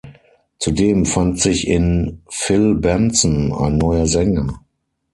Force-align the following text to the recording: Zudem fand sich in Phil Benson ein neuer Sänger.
Zudem 0.57 1.05
fand 1.05 1.39
sich 1.39 1.67
in 1.67 2.23
Phil 2.27 2.73
Benson 2.73 3.53
ein 3.53 3.77
neuer 3.77 4.07
Sänger. 4.07 4.63